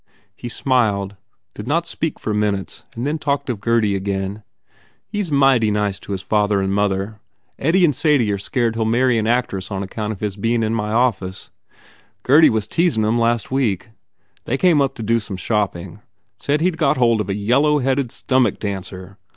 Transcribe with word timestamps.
He 0.35 0.49
smiled, 0.49 1.15
did 1.53 1.67
not 1.67 1.85
speak 1.85 2.17
for 2.19 2.33
minutes 2.33 2.85
and 2.95 3.05
then 3.05 3.19
talked 3.19 3.51
of 3.51 3.61
Gurdy 3.61 3.95
again, 3.95 4.41
"He 5.07 5.19
s 5.19 5.29
mighty 5.29 5.69
nice 5.69 5.99
to 5.99 6.11
his 6.13 6.23
father 6.23 6.59
and 6.59 6.73
mother. 6.73 7.19
Eddie 7.59 7.85
and 7.85 7.95
Sadie 7.95 8.31
are 8.31 8.39
scared 8.39 8.73
he 8.75 8.81
ll 8.81 8.85
marry 8.85 9.19
an 9.19 9.27
actress 9.27 9.69
on 9.69 9.83
account 9.83 10.11
of 10.11 10.19
his 10.19 10.37
bein 10.37 10.63
in 10.63 10.73
my 10.73 10.91
office. 10.91 11.51
Gurdy 12.23 12.49
was 12.49 12.67
teasin 12.67 13.03
them 13.03 13.19
last 13.19 13.51
week 13.51 13.89
They 14.45 14.57
came 14.57 14.81
up 14.81 14.95
to 14.95 15.03
do 15.03 15.19
some 15.19 15.37
shopping. 15.37 15.99
Said 16.35 16.61
he 16.61 16.71
d 16.71 16.77
got 16.77 16.97
hold 16.97 17.21
of 17.21 17.29
a 17.29 17.35
yellow 17.35 17.77
headed 17.77 18.11
stomach 18.11 18.57
dancer. 18.57 19.19